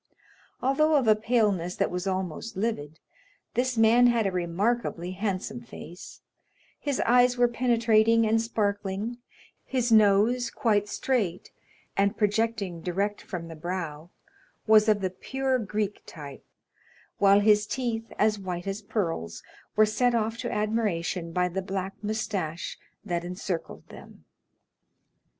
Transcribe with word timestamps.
Although 0.63 0.95
of 0.95 1.07
a 1.07 1.15
paleness 1.15 1.75
that 1.75 1.91
was 1.91 2.07
almost 2.07 2.57
livid, 2.57 2.99
this 3.53 3.77
man 3.77 4.07
had 4.07 4.25
a 4.25 4.31
remarkably 4.31 5.11
handsome 5.11 5.61
face; 5.61 6.21
his 6.79 6.99
eyes 7.01 7.37
were 7.37 7.47
penetrating 7.47 8.25
and 8.25 8.41
sparkling; 8.41 9.19
his 9.63 9.91
nose, 9.91 10.49
quite 10.49 10.87
straight, 10.89 11.51
and 11.95 12.17
projecting 12.17 12.81
direct 12.81 13.21
from 13.21 13.47
the 13.47 13.55
brow, 13.55 14.09
was 14.65 14.89
of 14.89 15.01
the 15.01 15.11
pure 15.11 15.59
Greek 15.59 16.01
type, 16.07 16.43
while 17.19 17.39
his 17.41 17.67
teeth, 17.67 18.11
as 18.17 18.39
white 18.39 18.65
as 18.65 18.81
pearls, 18.81 19.43
were 19.75 19.85
set 19.85 20.15
off 20.15 20.35
to 20.37 20.51
admiration 20.51 21.31
by 21.31 21.47
the 21.47 21.61
black 21.61 21.93
moustache 22.03 22.75
that 23.05 23.23
encircled 23.23 23.87
them. 23.89 24.25